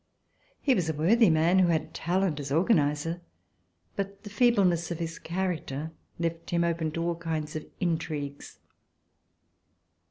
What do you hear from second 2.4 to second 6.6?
organizer, but the feebleness of his character left